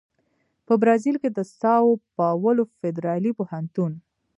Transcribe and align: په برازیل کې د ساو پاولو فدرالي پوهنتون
په 0.65 0.73
برازیل 0.81 1.15
کې 1.21 1.29
د 1.31 1.39
ساو 1.59 1.89
پاولو 2.17 2.63
فدرالي 2.79 3.31
پوهنتون 3.39 3.91